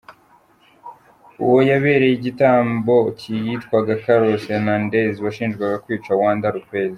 Uwo 1.43 1.59
yabereye 1.69 2.13
igitambo 2.15 2.95
yitwaga 3.45 3.93
Carlos 4.03 4.41
Hernandez 4.49 5.13
washinjwaga 5.25 5.77
kwica 5.83 6.11
Wanda 6.21 6.49
Lopez. 6.55 6.89